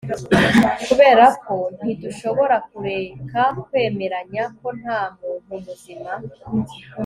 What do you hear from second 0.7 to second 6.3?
kuberako ntidushobora kureka kwemeranya ko ntamuntu muzima